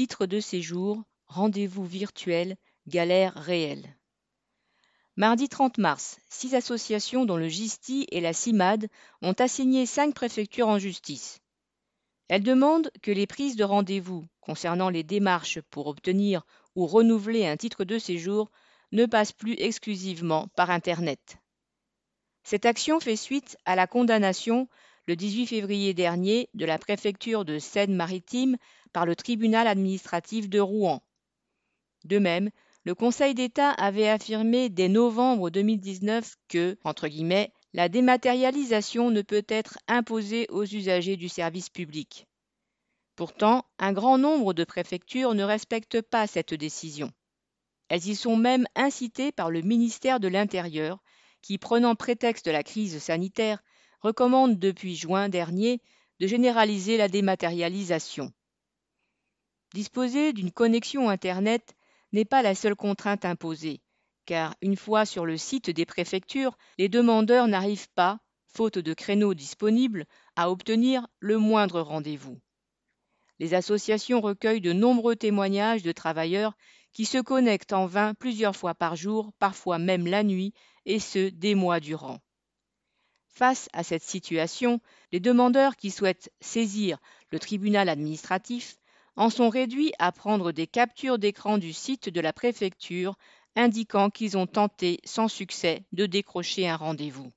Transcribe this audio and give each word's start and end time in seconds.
titre 0.00 0.24
de 0.24 0.40
séjour, 0.40 1.04
rendez-vous 1.26 1.84
virtuel, 1.84 2.56
galère 2.86 3.34
réelle. 3.34 3.98
Mardi 5.16 5.50
30 5.50 5.76
mars, 5.76 6.18
six 6.30 6.54
associations 6.54 7.26
dont 7.26 7.36
le 7.36 7.48
GISTI 7.48 8.06
et 8.10 8.22
la 8.22 8.32
CIMAD 8.32 8.88
ont 9.20 9.34
assigné 9.34 9.84
cinq 9.84 10.14
préfectures 10.14 10.68
en 10.68 10.78
justice. 10.78 11.42
Elles 12.28 12.42
demandent 12.42 12.90
que 13.02 13.10
les 13.10 13.26
prises 13.26 13.56
de 13.56 13.64
rendez-vous 13.64 14.24
concernant 14.40 14.88
les 14.88 15.02
démarches 15.02 15.60
pour 15.68 15.86
obtenir 15.86 16.46
ou 16.74 16.86
renouveler 16.86 17.46
un 17.46 17.58
titre 17.58 17.84
de 17.84 17.98
séjour 17.98 18.50
ne 18.92 19.04
passent 19.04 19.34
plus 19.34 19.56
exclusivement 19.58 20.48
par 20.56 20.70
Internet. 20.70 21.36
Cette 22.42 22.64
action 22.64 23.00
fait 23.00 23.16
suite 23.16 23.58
à 23.66 23.76
la 23.76 23.86
condamnation 23.86 24.66
le 25.06 25.16
18 25.16 25.46
février 25.46 25.94
dernier 25.94 26.48
de 26.54 26.64
la 26.64 26.78
préfecture 26.78 27.44
de 27.44 27.58
Seine-Maritime 27.58 28.56
par 28.92 29.06
le 29.06 29.16
tribunal 29.16 29.66
administratif 29.66 30.48
de 30.48 30.60
Rouen. 30.60 31.02
De 32.04 32.18
même, 32.18 32.50
le 32.84 32.94
Conseil 32.94 33.34
d'État 33.34 33.70
avait 33.70 34.08
affirmé 34.08 34.68
dès 34.68 34.88
novembre 34.88 35.50
2019 35.50 36.36
que, 36.48 36.78
entre 36.84 37.08
guillemets, 37.08 37.52
la 37.72 37.88
dématérialisation 37.88 39.10
ne 39.10 39.22
peut 39.22 39.44
être 39.48 39.78
imposée 39.86 40.46
aux 40.48 40.64
usagers 40.64 41.16
du 41.16 41.28
service 41.28 41.68
public. 41.68 42.26
Pourtant, 43.16 43.66
un 43.78 43.92
grand 43.92 44.16
nombre 44.16 44.54
de 44.54 44.64
préfectures 44.64 45.34
ne 45.34 45.44
respectent 45.44 46.00
pas 46.00 46.26
cette 46.26 46.54
décision. 46.54 47.12
Elles 47.88 48.06
y 48.06 48.16
sont 48.16 48.36
même 48.36 48.66
incitées 48.74 49.30
par 49.30 49.50
le 49.50 49.60
ministère 49.60 50.20
de 50.20 50.28
l'Intérieur, 50.28 51.02
qui, 51.42 51.58
prenant 51.58 51.94
prétexte 51.94 52.46
de 52.46 52.50
la 52.50 52.62
crise 52.62 52.98
sanitaire, 52.98 53.62
recommande 54.00 54.58
depuis 54.58 54.96
juin 54.96 55.28
dernier 55.28 55.80
de 56.18 56.26
généraliser 56.26 56.96
la 56.96 57.08
dématérialisation. 57.08 58.32
Disposer 59.74 60.32
d'une 60.32 60.50
connexion 60.50 61.08
Internet 61.08 61.74
n'est 62.12 62.24
pas 62.24 62.42
la 62.42 62.54
seule 62.54 62.74
contrainte 62.74 63.24
imposée, 63.24 63.80
car 64.26 64.54
une 64.62 64.76
fois 64.76 65.06
sur 65.06 65.26
le 65.26 65.36
site 65.36 65.70
des 65.70 65.86
préfectures, 65.86 66.56
les 66.78 66.88
demandeurs 66.88 67.46
n'arrivent 67.46 67.90
pas, 67.94 68.18
faute 68.52 68.78
de 68.78 68.94
créneaux 68.94 69.34
disponibles, 69.34 70.06
à 70.36 70.50
obtenir 70.50 71.06
le 71.20 71.38
moindre 71.38 71.80
rendez-vous. 71.80 72.40
Les 73.38 73.54
associations 73.54 74.20
recueillent 74.20 74.60
de 74.60 74.72
nombreux 74.72 75.16
témoignages 75.16 75.82
de 75.82 75.92
travailleurs 75.92 76.56
qui 76.92 77.04
se 77.04 77.18
connectent 77.18 77.72
en 77.72 77.86
vain 77.86 78.14
plusieurs 78.14 78.56
fois 78.56 78.74
par 78.74 78.96
jour, 78.96 79.32
parfois 79.38 79.78
même 79.78 80.06
la 80.06 80.24
nuit, 80.24 80.52
et 80.84 80.98
ce 80.98 81.28
des 81.30 81.54
mois 81.54 81.80
durant. 81.80 82.18
Face 83.32 83.68
à 83.72 83.82
cette 83.82 84.02
situation, 84.02 84.80
les 85.12 85.20
demandeurs 85.20 85.76
qui 85.76 85.90
souhaitent 85.90 86.30
saisir 86.40 86.98
le 87.30 87.38
tribunal 87.38 87.88
administratif 87.88 88.76
en 89.16 89.30
sont 89.30 89.48
réduits 89.48 89.92
à 89.98 90.12
prendre 90.12 90.52
des 90.52 90.66
captures 90.66 91.18
d'écran 91.18 91.58
du 91.58 91.72
site 91.72 92.08
de 92.08 92.20
la 92.20 92.32
préfecture 92.32 93.16
indiquant 93.56 94.10
qu'ils 94.10 94.36
ont 94.36 94.46
tenté 94.46 95.00
sans 95.04 95.28
succès 95.28 95.84
de 95.92 96.06
décrocher 96.06 96.68
un 96.68 96.76
rendez-vous. 96.76 97.30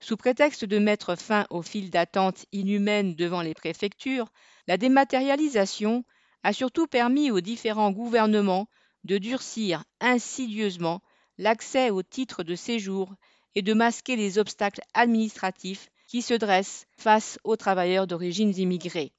Sous 0.00 0.16
prétexte 0.16 0.64
de 0.64 0.78
mettre 0.78 1.14
fin 1.14 1.46
aux 1.50 1.62
files 1.62 1.90
d'attente 1.90 2.46
inhumaines 2.52 3.14
devant 3.14 3.42
les 3.42 3.54
préfectures, 3.54 4.30
la 4.66 4.78
dématérialisation 4.78 6.04
a 6.42 6.52
surtout 6.52 6.86
permis 6.86 7.30
aux 7.30 7.42
différents 7.42 7.90
gouvernements 7.92 8.68
de 9.04 9.18
durcir 9.18 9.84
insidieusement 10.00 11.02
l'accès 11.38 11.90
aux 11.90 12.02
titres 12.02 12.42
de 12.42 12.54
séjour 12.54 13.14
et 13.54 13.62
de 13.62 13.74
masquer 13.74 14.16
les 14.16 14.38
obstacles 14.38 14.82
administratifs 14.94 15.90
qui 16.06 16.22
se 16.22 16.34
dressent 16.34 16.86
face 16.96 17.38
aux 17.44 17.56
travailleurs 17.56 18.06
d'origine 18.06 18.56
immigrées. 18.56 19.12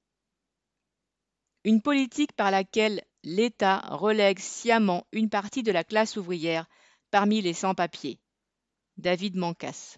Une 1.63 1.81
politique 1.81 2.33
par 2.33 2.51
laquelle 2.51 3.03
l'État 3.23 3.79
relègue 3.89 4.39
sciemment 4.39 5.05
une 5.11 5.29
partie 5.29 5.63
de 5.63 5.71
la 5.71 5.83
classe 5.83 6.17
ouvrière 6.17 6.65
parmi 7.11 7.41
les 7.41 7.53
sans-papiers. 7.53 8.19
David 8.97 9.35
Mancas. 9.35 9.97